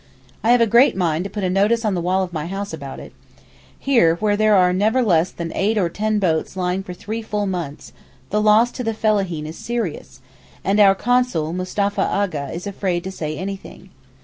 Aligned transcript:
I 0.43 0.49
have 0.49 0.61
a 0.61 0.65
great 0.65 0.95
mind 0.97 1.25
to 1.25 1.29
put 1.29 1.43
a 1.43 1.47
notice 1.51 1.85
on 1.85 1.93
the 1.93 2.01
wall 2.01 2.23
of 2.23 2.33
my 2.33 2.47
house 2.47 2.73
about 2.73 2.99
it. 2.99 3.13
Here, 3.77 4.15
where 4.15 4.35
there 4.35 4.55
are 4.55 4.73
never 4.73 5.03
less 5.03 5.29
than 5.29 5.53
eight 5.53 5.77
or 5.77 5.89
ten 5.89 6.17
boats 6.17 6.57
lying 6.57 6.81
for 6.81 6.95
full 6.95 7.01
three 7.03 7.23
months, 7.45 7.93
the 8.31 8.41
loss 8.41 8.71
to 8.71 8.83
the 8.83 8.95
fellaheen 8.95 9.45
is 9.45 9.59
serious, 9.59 10.19
and 10.63 10.79
our 10.79 10.95
Consul 10.95 11.53
Mustapha 11.53 12.01
A'gha 12.01 12.51
is 12.51 12.65
afraid 12.65 13.03
to 13.03 13.11
say 13.11 13.37
anything. 13.37 13.91